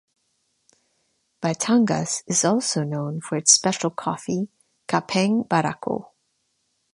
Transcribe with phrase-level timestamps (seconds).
[1.43, 4.47] Batangas is also known for its special coffee,
[4.87, 6.07] "kapeng barako".